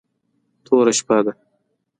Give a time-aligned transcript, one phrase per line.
[0.65, 1.33] توره شپه ده.